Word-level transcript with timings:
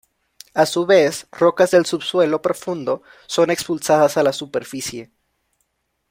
A 0.55 0.65
su 0.65 0.87
vez, 0.87 1.27
rocas 1.31 1.69
del 1.69 1.85
subsuelo 1.85 2.41
profundo 2.41 3.03
son 3.27 3.51
expulsadas 3.51 4.17
a 4.17 4.23
la 4.23 4.33
superficie. 4.33 5.11